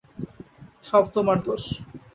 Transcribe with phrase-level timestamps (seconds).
[0.83, 1.63] সব তোমার দোষ।